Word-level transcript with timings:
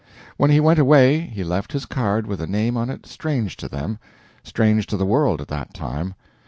When 0.35 0.49
he 0.49 0.59
went 0.59 0.79
away 0.79 1.19
he 1.19 1.43
left 1.43 1.73
his 1.73 1.85
card 1.85 2.25
with 2.25 2.41
a 2.41 2.47
name 2.47 2.75
on 2.75 2.89
it 2.89 3.05
strange 3.05 3.55
to 3.57 3.67
them 3.69 3.99
strange 4.43 4.87
to 4.87 4.97
the 4.97 5.05
world 5.05 5.41
at 5.41 5.47
that 5.49 5.75
time. 5.75 6.15